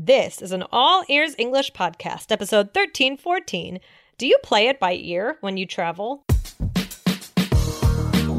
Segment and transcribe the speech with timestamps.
[0.00, 3.80] This is an all ears English podcast, episode 1314.
[4.16, 6.22] Do you play it by ear when you travel?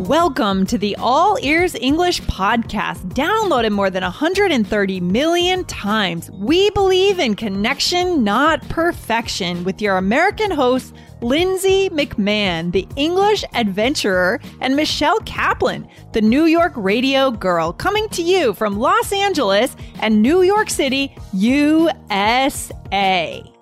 [0.10, 6.32] Welcome to the All Ears English podcast, downloaded more than 130 million times.
[6.32, 14.40] We believe in connection, not perfection, with your American hosts, Lindsay McMahon, the English adventurer,
[14.62, 20.24] and Michelle Kaplan, the New York radio girl, coming to you from Los Angeles and
[20.24, 22.00] New York City, USA.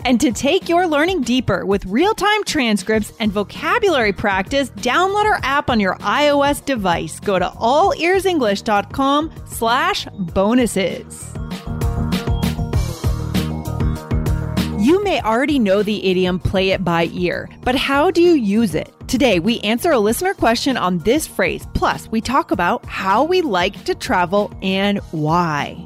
[0.08, 5.70] And to take your learning deeper with real-time transcripts and vocabulary practice, download our app
[5.70, 7.20] on your iOS device.
[7.20, 11.34] Go to allearsenglish.com slash bonuses.
[14.80, 18.76] You may already know the idiom play it by ear, but how do you use
[18.76, 18.94] it?
[19.10, 21.68] Today, we answer a listener question on this phrase.
[21.74, 25.86] Plus, we talk about how we like to travel and why.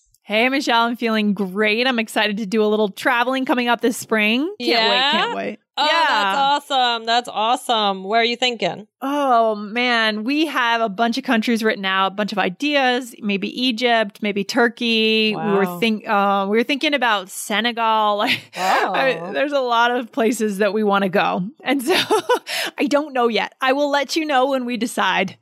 [0.23, 1.87] Hey, Michelle, I'm feeling great.
[1.87, 4.41] I'm excited to do a little traveling coming up this spring.
[4.59, 4.89] Can't Yeah?
[4.89, 5.59] wait, can't wait.
[5.77, 7.05] Oh, that's awesome.
[7.05, 8.03] That's awesome.
[8.03, 8.87] Where are you thinking?
[9.01, 13.15] Oh man, we have a bunch of countries written out, a bunch of ideas.
[13.19, 15.31] Maybe Egypt, maybe Turkey.
[15.31, 15.55] We Wow.
[15.57, 18.17] were think uh, we were thinking about Senegal.
[18.17, 18.93] Like, Wow.
[18.93, 21.95] I- there's a lot of places that we want to go, and so
[22.77, 23.55] I don't know yet.
[23.59, 25.37] I will let you know when we decide.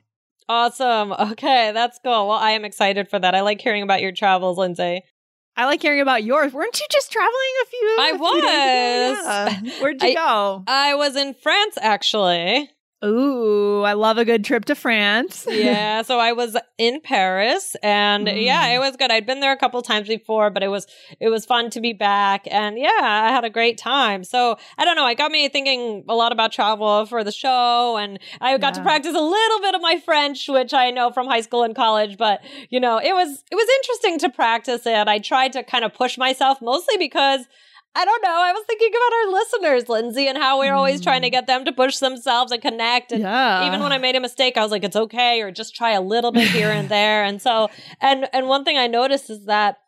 [0.50, 1.12] Awesome.
[1.12, 2.26] Okay, that's cool.
[2.26, 3.36] Well, I am excited for that.
[3.36, 5.02] I like hearing about your travels, Lindsay.
[5.56, 6.52] I like hearing about yours.
[6.52, 7.96] Weren't you just traveling a few?
[8.00, 9.68] I a few was.
[9.70, 9.82] Yeah.
[9.82, 10.64] Where'd you I- go?
[10.66, 12.68] I was in France actually.
[13.02, 15.46] Ooh, I love a good trip to France.
[15.50, 18.44] yeah, so I was in Paris and Mm.
[18.44, 19.10] yeah, it was good.
[19.10, 20.86] I'd been there a couple times before, but it was
[21.18, 24.22] it was fun to be back and yeah, I had a great time.
[24.22, 27.96] So, I don't know, it got me thinking a lot about travel for the show
[27.96, 31.26] and I got to practice a little bit of my French, which I know from
[31.26, 35.08] high school and college, but you know, it was it was interesting to practice it.
[35.08, 37.46] I tried to kind of push myself mostly because
[37.94, 38.30] I don't know.
[38.30, 41.32] I was thinking about our listeners, Lindsay, and how we're always trying to mm.
[41.32, 43.10] get them to push themselves and connect.
[43.10, 43.66] And Yeah.
[43.66, 46.00] even when I made a mistake, I was like, it's okay, or just try a
[46.00, 47.24] little bit here and there.
[47.24, 47.68] And so,
[48.00, 49.78] and and one thing I noticed is that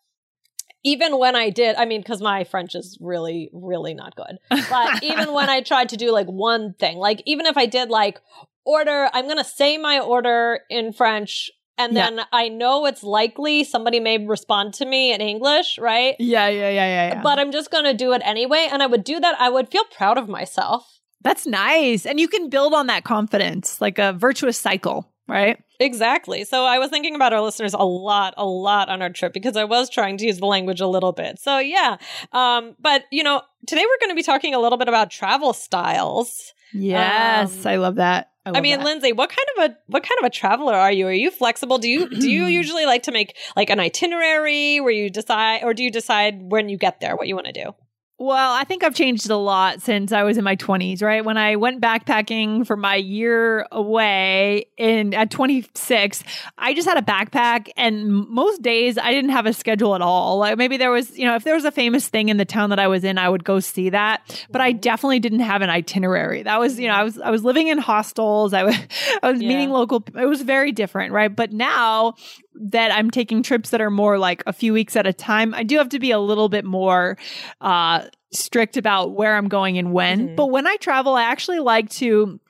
[0.84, 4.38] even when I did, I mean, because my French is really, really not good.
[4.68, 7.88] But even when I tried to do like one thing, like even if I did
[7.88, 8.20] like
[8.64, 11.50] order, I'm gonna say my order in French.
[11.78, 12.10] And Yeah.
[12.10, 16.14] then I know it's likely somebody may respond to me in English, right?
[16.18, 17.22] yeah, yeah, yeah, yeah, yeah.
[17.22, 18.68] But I'm just going to do it anyway.
[18.70, 19.40] And I would do that.
[19.40, 21.00] I would feel proud of myself.
[21.22, 22.04] That's nice.
[22.04, 25.56] And you can build on that confidence, like a virtuous cycle, right?
[25.78, 26.44] Exactly.
[26.44, 29.56] So I was thinking about our listeners a lot, a lot on our trip because
[29.56, 31.38] I was trying to use the language a little bit.
[31.38, 31.96] So yeah.
[32.32, 35.52] Um, but you know, today we're going to be talking a little bit about travel
[35.52, 36.52] styles.
[36.74, 38.31] Yes, Um, I love that.
[38.44, 38.84] I, love mean, that.
[38.84, 41.06] Lindsay, what kind of a what kind of a traveler are you?
[41.06, 41.78] Are you flexible?
[41.78, 45.74] Do you do you usually like to make like an itinerary where you decide or
[45.74, 47.74] do you decide when you get there what you want to do?
[48.18, 51.24] Well, I think I've changed a lot since I was in my 20s, right?
[51.24, 56.22] When I went backpacking for my year away in at 26,
[56.56, 60.38] I just had a backpack and most days I didn't have a schedule at all.
[60.38, 62.70] Like maybe there was, you know, if there was a famous thing in the town
[62.70, 64.80] that I was in, I would go see that, but I mm-hmm.
[64.80, 66.44] definitely didn't have an itinerary.
[66.44, 67.00] That was, you know, mm-hmm.
[67.00, 68.52] I was I was living in hostels.
[68.52, 68.76] I was
[69.22, 69.48] I was Yeah.
[69.48, 71.34] meeting local it was very different, right?
[71.34, 72.14] But now
[72.54, 75.62] that I'm taking trips that are more like a few weeks at a time, I
[75.62, 77.16] do have to be a little bit more
[77.60, 80.28] uh strict about where I'm going and when.
[80.30, 80.36] Mhm.
[80.36, 82.40] But when I travel, I actually like to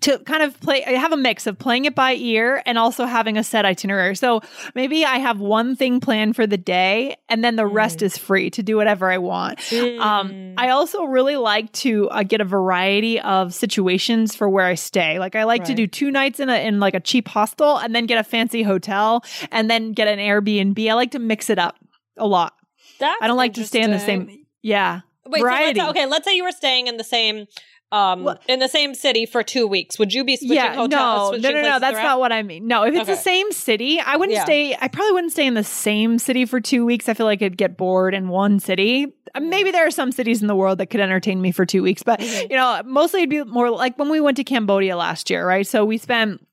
[0.00, 3.04] to kind of play I have a mix of playing it by ear and also
[3.06, 4.16] having a set itinerary.
[4.16, 4.40] So
[4.74, 7.72] maybe I have one thing planned for the day and then the mm.
[7.72, 9.58] rest is free to do whatever I want.
[9.58, 10.00] Mm.
[10.00, 14.74] Um, I also really like to uh, get a variety of situations for where I
[14.74, 15.18] stay.
[15.18, 15.68] Like I like right.
[15.68, 18.24] to do two nights in a in like a cheap hostel and then get a
[18.24, 20.90] fancy hotel and then get an Airbnb.
[20.90, 21.76] I like to mix it up
[22.16, 22.54] a lot.
[22.98, 25.02] That's I don't like to stay in the same yeah.
[25.28, 25.80] Wait, variety.
[25.80, 27.46] So let's, okay, let's say you were staying in the same
[27.92, 31.40] um well, in the same city for two weeks would you be switching yeah, hotels
[31.40, 32.02] no no no no that's throughout?
[32.02, 33.12] not what i mean no if it's okay.
[33.12, 34.44] the same city i wouldn't yeah.
[34.44, 37.40] stay i probably wouldn't stay in the same city for two weeks i feel like
[37.42, 40.86] i'd get bored in one city maybe there are some cities in the world that
[40.86, 42.50] could entertain me for two weeks but mm-hmm.
[42.50, 45.66] you know mostly it'd be more like when we went to cambodia last year right
[45.66, 46.45] so we spent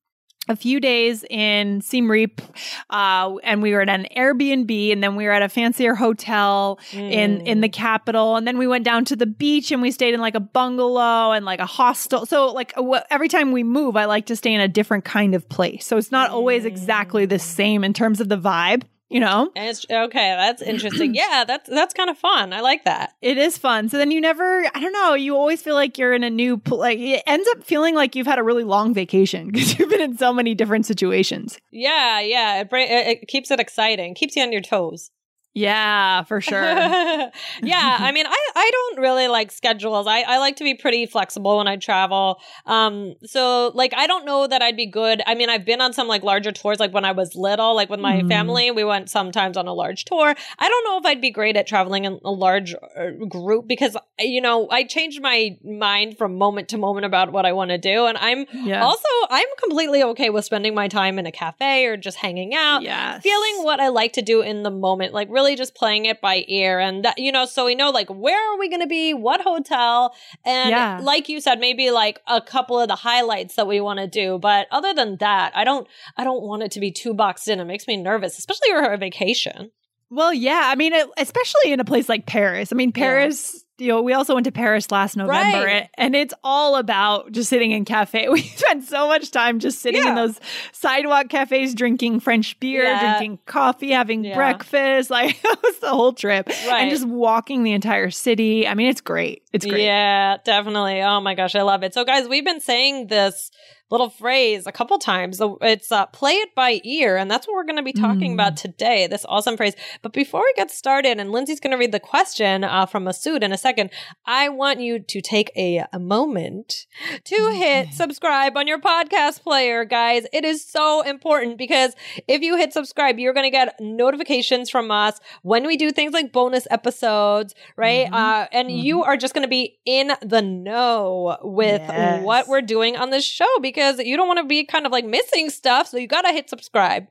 [0.50, 2.42] a few days in Siem Reap,
[2.90, 6.80] uh, and we were at an Airbnb, and then we were at a fancier hotel
[6.92, 7.12] mm.
[7.12, 10.14] in in the capital, and then we went down to the beach, and we stayed
[10.14, 12.26] in like a bungalow and like a hostel.
[12.26, 12.74] So like
[13.10, 15.86] every time we move, I like to stay in a different kind of place.
[15.86, 19.52] So it's not always exactly the same in terms of the vibe you know?
[19.56, 21.14] It's, okay that's interesting.
[21.24, 22.54] Yeah that's that's kind of fun.
[22.54, 23.14] I like that.
[23.22, 23.88] It is fun.
[23.90, 26.62] So then you never i don't know you always feel like you're in a new
[26.68, 30.02] like it ends up feeling like you've had a really long vacation because you've been
[30.02, 31.60] in so many different situations.
[31.72, 35.12] Yeah yeah it, it keeps it exciting keeps you on your toes
[35.56, 36.64] yeah, for sure.
[37.62, 40.08] yeah, I mean, I, I don't really like schedules.
[40.08, 42.42] I, I like to be pretty flexible when I travel.
[42.66, 45.22] Um, so like I don't know that I'd be good.
[45.28, 47.90] I mean, I've been on some like larger tours, like when I was little, like
[47.90, 48.28] with my mm.
[48.28, 50.34] family, we went sometimes on a large tour.
[50.58, 53.96] I don't know if I'd be great at traveling in a large uh, group because
[54.20, 57.78] you know I change my mind from moment to moment about what I want to
[57.78, 58.84] do, and I'm yes.
[58.84, 62.82] also I'm completely okay with spending my time in a cafe or just hanging out,
[62.82, 63.22] yes.
[63.22, 66.22] feeling what I like to do in the moment, like really really just playing it
[66.22, 66.80] by ear.
[66.80, 69.42] And that, you know, so we know like where are we going to be, what
[69.42, 71.00] hotel, and yeah.
[71.02, 74.40] like you said, maybe like a couple of the highlights that we want to do.
[74.40, 75.88] But other than that, I don't,
[76.18, 77.60] I don't want it to be too boxed in.
[77.60, 79.72] It makes me nervous, especially for a vacation.
[80.14, 80.62] Well, yeah.
[80.66, 82.72] I mean, especially in a place like Paris.
[82.72, 85.90] I mean, Paris you know, we also went to Paris last November right.
[85.98, 88.28] and it's all about just sitting in cafe.
[88.34, 90.10] We spent so much time just sitting yeah.
[90.10, 90.40] in those
[90.72, 93.18] sidewalk cafes, drinking French beer, yeah.
[93.18, 94.36] drinking coffee, having yeah.
[94.36, 95.10] breakfast.
[95.14, 96.48] Like that was the whole trip.
[96.48, 96.82] Right.
[96.82, 98.68] And just walking the entire city.
[98.68, 99.44] I mean, it's great.
[99.54, 99.84] It's great.
[99.84, 101.02] Yeah, definitely.
[101.02, 101.94] Oh my gosh, I love it.
[101.94, 103.52] So guys, we've been saying this
[103.94, 105.40] little phrase a couple times.
[105.62, 107.16] It's uh, play it by ear.
[107.16, 108.34] And that's what we're going to be talking mm.
[108.34, 109.76] about today, this awesome phrase.
[110.02, 113.44] But before we get started, and Lindsay's going to read the question uh, from Masood
[113.44, 113.92] in a second,
[114.26, 116.88] I want you to take a, a moment
[117.26, 120.26] to hit subscribe on your podcast player, guys.
[120.34, 121.94] It is so important because
[122.28, 126.14] if you hit subscribe, you're going to get notifications from us when we do things
[126.14, 128.08] like bonus episodes, right?
[128.08, 128.16] Mm-hmm.
[128.16, 128.78] Uh, and mm-hmm.
[128.78, 132.24] you are just going to be in the know with yes.
[132.24, 134.92] what we're doing on this show because because you don't want to be kind of
[134.92, 135.88] like missing stuff.
[135.88, 137.08] So you got to hit subscribe.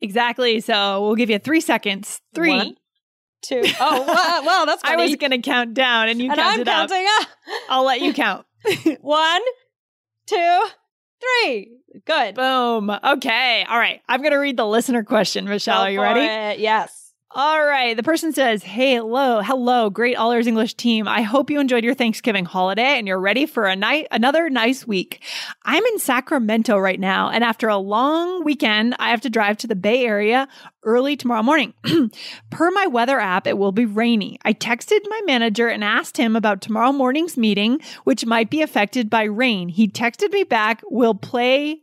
[0.00, 0.60] Exactly.
[0.60, 2.20] So we'll give you three seconds.
[2.34, 2.76] Three.
[3.42, 3.62] Two.
[3.80, 5.02] Oh, well, well that's funny.
[5.02, 7.28] I was going to count down and you and counted I'm counting up.
[7.68, 8.46] I'll let you count.
[9.00, 9.42] One,
[10.26, 10.66] two,
[11.20, 11.70] three.
[12.04, 12.34] Good.
[12.34, 12.90] Boom.
[12.90, 13.64] Okay.
[13.68, 14.00] All right.
[14.08, 15.46] I'm going to read the listener question.
[15.46, 16.20] Michelle, Go are you ready?
[16.20, 16.60] It.
[16.60, 16.97] Yes.
[17.32, 17.94] All right.
[17.94, 21.06] The person says, Hey, hello, hello, great All Ears English team.
[21.06, 24.86] I hope you enjoyed your Thanksgiving holiday and you're ready for a night, another nice
[24.86, 25.22] week.
[25.62, 27.28] I'm in Sacramento right now.
[27.28, 30.48] And after a long weekend, I have to drive to the Bay Area
[30.84, 31.74] early tomorrow morning.
[32.50, 34.38] per my weather app, it will be rainy.
[34.46, 39.10] I texted my manager and asked him about tomorrow morning's meeting, which might be affected
[39.10, 39.68] by rain.
[39.68, 41.82] He texted me back, we'll play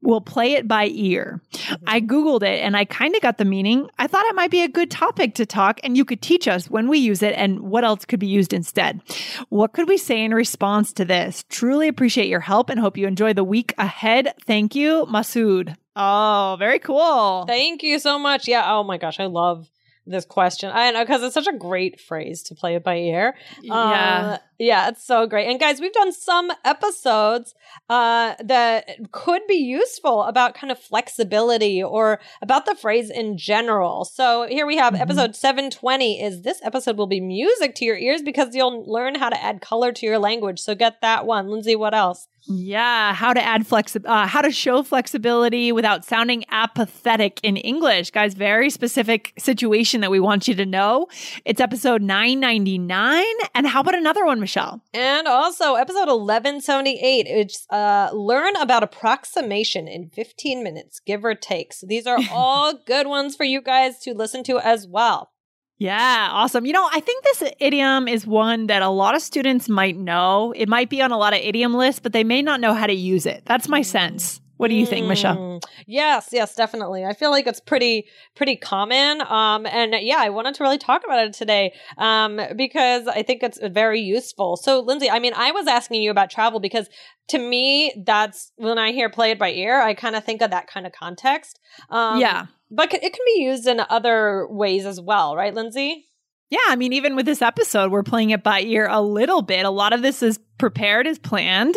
[0.00, 1.40] We'll play it by ear.
[1.52, 1.84] Mm-hmm.
[1.86, 3.88] I Googled it and I kind of got the meaning.
[3.98, 6.70] I thought it might be a good topic to talk and you could teach us
[6.70, 9.00] when we use it and what else could be used instead.
[9.48, 11.44] What could we say in response to this?
[11.48, 14.34] Truly appreciate your help and hope you enjoy the week ahead.
[14.46, 15.76] Thank you, Masood.
[15.96, 17.44] Oh, very cool.
[17.46, 18.46] Thank you so much.
[18.46, 18.64] Yeah.
[18.72, 19.18] Oh my gosh.
[19.18, 19.68] I love
[20.06, 20.70] this question.
[20.72, 23.34] I know because it's such a great phrase to play it by ear.
[23.62, 23.74] Yeah.
[23.74, 25.48] Uh, yeah, it's so great.
[25.48, 27.54] And guys, we've done some episodes
[27.88, 34.04] uh, that could be useful about kind of flexibility or about the phrase in general.
[34.04, 35.02] So here we have mm-hmm.
[35.02, 39.28] episode 720 is this episode will be music to your ears because you'll learn how
[39.28, 40.58] to add color to your language.
[40.58, 41.48] So get that one.
[41.48, 42.26] Lindsay, what else?
[42.50, 48.10] Yeah, how to add flexi- uh, how to show flexibility without sounding apathetic in English.
[48.10, 51.08] Guys, very specific situation that we want you to know.
[51.44, 53.24] It's episode 999.
[53.54, 54.82] And how about another one, Michelle?
[54.94, 61.74] And also episode 1178, it's uh, learn about approximation in 15 minutes, give or take.
[61.74, 65.32] So these are all good ones for you guys to listen to as well.
[65.76, 66.64] Yeah, awesome.
[66.64, 70.54] You know, I think this idiom is one that a lot of students might know.
[70.56, 72.86] It might be on a lot of idiom lists, but they may not know how
[72.86, 73.42] to use it.
[73.44, 74.40] That's my sense.
[74.58, 75.36] What do you think, Michelle?
[75.36, 77.04] Mm, Yes, yes, definitely.
[77.04, 79.22] I feel like it's pretty pretty common.
[79.22, 83.42] Um, and yeah, I wanted to really talk about it today um, because I think
[83.42, 84.56] it's very useful.
[84.56, 86.88] So, Lindsay, I mean, I was asking you about travel because
[87.28, 90.50] to me, that's when I hear play it by ear, I kind of think of
[90.50, 91.60] that kind of context.
[91.88, 92.46] Um, yeah.
[92.70, 96.07] But c- it can be used in other ways as well, right, Lindsay?
[96.50, 99.66] Yeah, I mean, even with this episode, we're playing it by ear a little bit.
[99.66, 101.76] A lot of this is prepared as planned.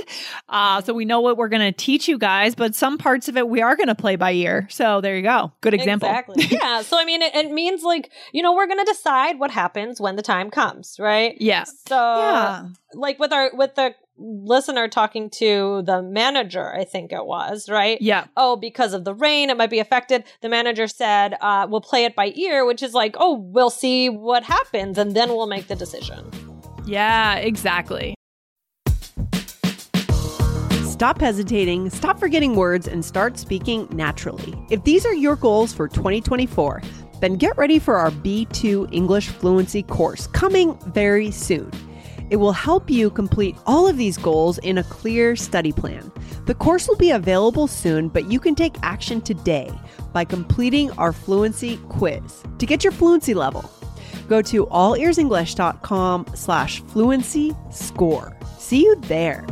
[0.49, 3.35] Uh, so we know what we're going to teach you guys, but some parts of
[3.37, 4.67] it we are going to play by ear.
[4.71, 5.51] So there you go.
[5.61, 6.07] Good example.
[6.09, 6.45] Exactly.
[6.51, 6.81] yeah.
[6.83, 9.99] So, I mean, it, it means like, you know, we're going to decide what happens
[9.99, 11.35] when the time comes, right?
[11.39, 11.65] Yeah.
[11.65, 12.67] So, Yeah.
[12.93, 18.01] like with our, with the listener talking to the manager, I think it was, right?
[18.01, 18.25] Yeah.
[18.37, 20.23] Oh, because of the rain, it might be affected.
[20.41, 24.09] The manager said, uh, we'll play it by ear, which is like, oh, we'll see
[24.09, 26.29] what happens and then we'll make the decision.
[26.85, 28.15] Yeah, exactly.
[30.83, 34.53] Stop hesitating, stop forgetting words, and start speaking naturally.
[34.69, 36.81] If these are your goals for 2024,
[37.21, 41.71] then get ready for our B2 English Fluency course coming very soon.
[42.31, 46.09] It will help you complete all of these goals in a clear study plan.
[46.45, 49.69] The course will be available soon, but you can take action today
[50.13, 53.69] by completing our fluency quiz to get your fluency level.
[54.29, 58.37] Go to allearsenglish.com slash fluency score.
[58.57, 59.45] See you there.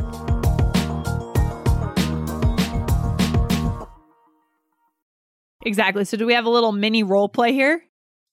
[5.66, 6.06] Exactly.
[6.06, 7.82] So do we have a little mini role play here?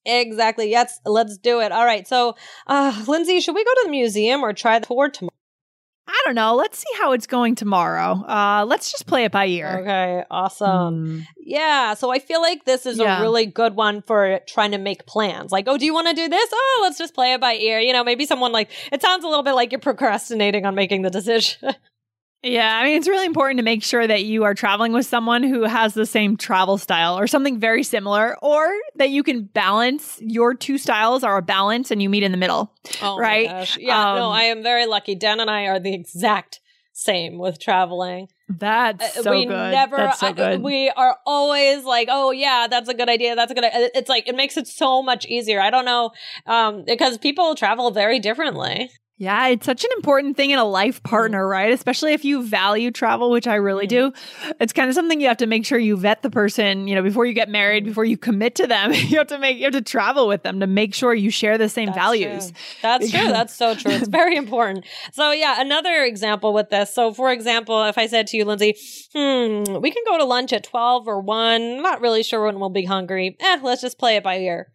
[0.08, 0.72] Exactly.
[0.72, 1.00] Yes.
[1.06, 1.72] Let's do it.
[1.72, 2.08] All right.
[2.08, 2.36] So,
[2.66, 5.32] uh, Lindsay, should we go to the museum or try the tour tomorrow?
[6.10, 6.56] I don't know.
[6.56, 8.14] Let's see how it's going tomorrow.
[8.26, 9.80] Uh, let's just play it by ear.
[9.82, 10.24] Okay.
[10.32, 11.06] Awesome.
[11.06, 11.20] Hmm.
[11.38, 11.96] Yeah.
[11.96, 13.20] So I feel like this is Yeah.
[13.20, 15.52] a really good one for trying to make plans.
[15.52, 16.50] Like, oh, do you want to do this?
[16.54, 17.80] Oh, let's just play it by ear.
[17.82, 21.02] You know, maybe someone like, it sounds a little bit like you're procrastinating on making
[21.02, 21.74] the decision.
[22.52, 25.44] Yeah, I mean, it's really important to make sure that you are traveling with someone
[25.44, 30.18] who has the same travel style or something very similar, or that you can balance
[30.22, 32.74] your two styles are a balance and you meet in the middle.
[33.02, 33.78] oh Right?
[33.78, 34.14] Yeah.
[34.16, 35.16] no, Um, I am very lucky.
[35.16, 36.60] Dan and I are the exact
[36.94, 38.28] same with traveling.
[38.50, 39.72] That's Uh, so we good.
[39.72, 40.62] never That's so I- good.
[40.64, 44.08] we are always like oh yeah that's a good idea that's a good i- it's
[44.08, 46.12] like it makes it so much easier i don't know
[46.46, 48.90] um because people travel very differently
[49.20, 51.74] yeah, it's such an important thing in a life partner, right?
[51.74, 54.14] Especially if you value travel, which I really do.
[54.60, 57.02] It's kind of something you have to make sure you vet the person, you know,
[57.02, 58.94] before you get married, before you commit to them.
[58.94, 61.58] you have to make you have to travel with them to make sure you share
[61.58, 62.52] the same That's values.
[62.52, 62.60] true.
[62.84, 63.20] That's true.
[63.30, 63.94] That's so true.
[63.94, 64.86] It's very important.
[65.14, 66.94] So yeah, another example with this.
[66.94, 68.76] So for example, if I said to you, Lindsay,
[69.16, 72.70] hmm, we can go to lunch at 12 or 1, not really sure when we'll
[72.70, 73.36] be hungry.
[73.40, 74.68] Eh, let's just play it by ear.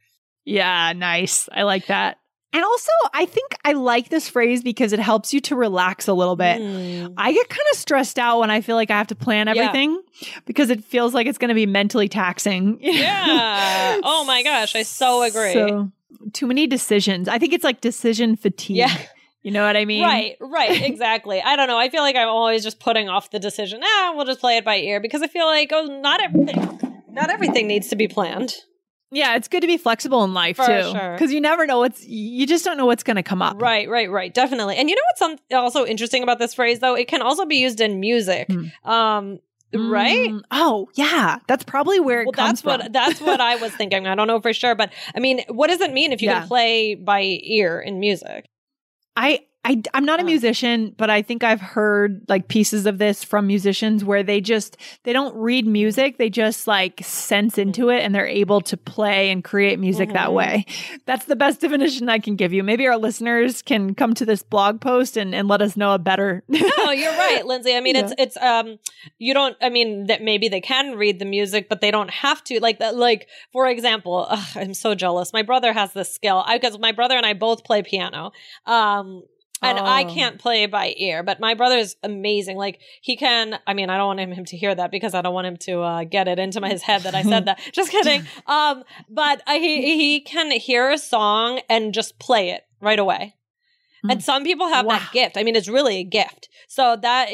[0.45, 1.49] Yeah, nice.
[1.53, 2.19] I like that.
[2.55, 6.13] And also, I think I like this phrase because it helps you to relax a
[6.13, 6.59] little bit.
[6.61, 7.15] Hmm.
[7.17, 9.55] I get kind of stressed out when I feel like I have to plan Yeah.
[9.63, 10.03] everything
[10.45, 12.79] because it feels like it's going to be mentally taxing.
[12.83, 14.01] Yeah.
[14.05, 15.53] Oh my gosh, I so agree.
[15.55, 15.91] So,
[16.33, 17.27] too many decisions.
[17.27, 18.77] I think it's like decision fatigue.
[18.77, 18.95] Yeah.
[19.43, 20.05] You know what I mean?
[20.05, 21.43] Right, right, exactly.
[21.43, 21.79] I don't know.
[21.79, 23.81] I feel like I'm always just putting off the decision.
[23.83, 27.29] Ah, we'll just play it by ear because I feel like oh, not everything, not
[27.31, 28.55] everything needs to be planned.
[29.15, 30.91] Yeah, it's good to be flexible in life For too.
[30.91, 31.13] sure.
[31.13, 33.61] Because you never know what's, you just don't know what's going to come up.
[33.61, 34.33] Right, right, right.
[34.33, 34.77] Definitely.
[34.79, 36.95] And you know what's some, also interesting about this phrase though?
[36.95, 38.47] It can also be used in music.
[38.51, 38.91] Hmm.
[38.91, 39.39] Um,
[39.75, 40.31] right?
[40.31, 41.39] Mm, oh, yeah.
[41.47, 42.93] That's probably where it Well, comes that's what from.
[42.93, 44.07] that's what I was thinking.
[44.07, 46.41] I don't know for sure, but I mean, what does it mean if you Yeah.
[46.41, 48.47] can play by ear in music?
[49.15, 53.23] I, I I'm not a musician, but I think I've heard like pieces of this
[53.23, 58.01] from musicians where they just they don't read music, they just like sense into it
[58.01, 60.35] and they're able to play and create music that Mhm.
[60.35, 60.67] way.
[61.07, 62.65] That's the best definition I can give you.
[62.65, 65.99] Maybe our listeners can come to this blog post and, and let us know a
[65.99, 67.77] better No, you're right, Lindsay.
[67.77, 68.81] I mean, it's it's um,
[69.19, 69.57] you don't.
[69.63, 72.59] I mean, that maybe they can read the music, but they don't have to.
[72.59, 72.97] Like that.
[72.97, 75.33] Like for example, ugh, I'm so jealous.
[75.33, 78.33] My brother has this skill because my brother and I both play piano.
[78.67, 79.23] Um.
[79.63, 80.09] And I Oh.
[80.13, 82.57] can't play by ear, but my brother is amazing.
[82.57, 83.59] Like he can.
[83.67, 85.81] I mean, I don't want him, to hear that because I don't want him to
[85.83, 87.61] uh, get it into his head that I said that.
[87.73, 88.25] Just kidding.
[88.47, 93.37] Um, but uh, he he can hear a song and just play it right away.
[94.09, 94.99] And some people have Wow.
[94.99, 95.37] that gift.
[95.37, 96.49] I mean, it's really a gift.
[96.67, 97.31] So that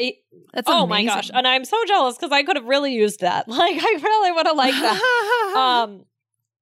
[0.53, 3.47] That's oh my gosh and i'm so jealous because i could have really used that
[3.61, 6.05] like i really would have liked that um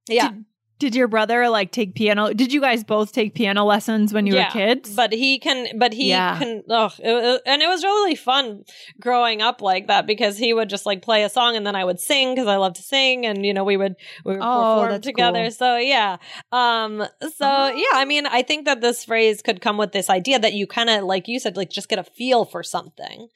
[0.07, 0.45] yeah Did
[0.79, 2.34] your brother like take piano?
[2.34, 4.96] Did you guys both take piano lessons when you Yeah, were kids?
[4.96, 6.38] But he can, but he Yeah.
[6.38, 8.63] can, ugh, it, and it was really fun
[9.00, 11.84] growing up like that because he would just like play a song and then I
[11.84, 14.75] would sing because I love to sing and, you know, we would, we would Oh,
[14.86, 15.43] perform together.
[15.46, 15.51] cool.
[15.51, 16.17] So yeah.
[16.51, 17.07] Um, so
[17.41, 17.67] Oh.
[17.75, 20.67] yeah, I mean, I think that this phrase could come with this idea that you
[20.67, 23.27] kind of, like you said, like just get a feel for something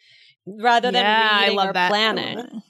[0.45, 1.87] rather than Yeah, I reading love or that.
[1.89, 2.61] planning.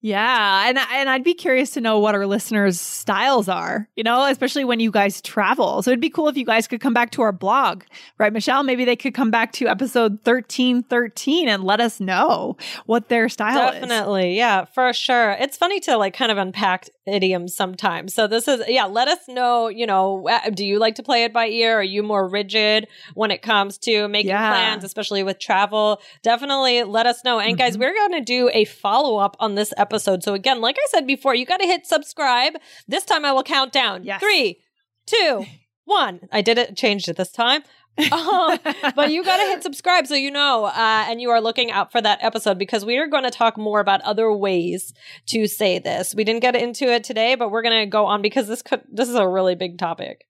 [0.00, 3.88] Yeah, and and I'd be curious to know what our listeners' styles are.
[3.96, 5.82] You know, especially when you guys travel.
[5.82, 7.82] So it'd be cool if you guys could come back to our blog,
[8.16, 8.62] right, Michelle?
[8.62, 13.28] Maybe they could come back to episode thirteen thirteen and let us know what their
[13.28, 13.80] style is.
[13.80, 14.36] Definitely.
[14.36, 15.32] Yeah, for sure.
[15.32, 18.14] It's funny to like kind of unpack idioms sometimes.
[18.14, 21.24] So this is yeah, let us know, you know, uh, do you like to play
[21.24, 21.80] it by ear?
[21.80, 24.50] Are you more rigid when it comes to making Yeah.
[24.52, 26.00] plans, especially with travel?
[26.22, 27.40] Definitely let us know.
[27.40, 27.80] And guys, Mhm.
[27.80, 29.87] we're going to do a follow-up on this episode.
[29.96, 32.54] So again, like I said before, you got to hit subscribe.
[32.86, 34.04] This time I will count down.
[34.04, 34.20] Yes.
[34.20, 34.60] Three,
[35.06, 35.46] two,
[35.84, 36.20] one.
[36.30, 37.62] I did it, changed it this time.
[38.12, 38.60] Um,
[38.94, 41.90] but you got to hit subscribe so you know uh, and you are looking out
[41.90, 44.94] for that episode because we are going to talk more about other ways
[45.26, 48.22] to say this we didn't get into it today but we're going to go on
[48.22, 50.27] because this could this is a really big topic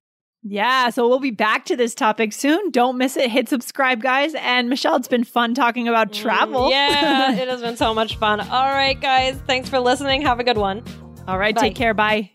[0.50, 2.71] Yeah, so we'll be back to this topic soon.
[2.71, 3.31] Don't miss it.
[3.31, 4.35] Hit subscribe, guys.
[4.37, 6.69] And Michelle, it's been fun talking about travel.
[6.69, 10.40] Mm, yeah it has been so much fun all right guys thanks for listening have
[10.40, 10.83] a good one
[11.26, 11.61] All right, Bye.
[11.61, 11.93] take care.
[11.93, 12.31] Bye.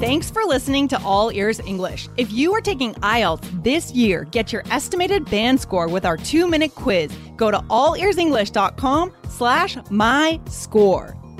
[0.00, 2.08] Thanks for listening to All Ears English.
[2.16, 6.74] If you are taking IELTS this year, get your estimated band score with our two-minute
[6.76, 7.10] quiz.
[7.36, 11.17] Go to allearsenglish.com slash my score.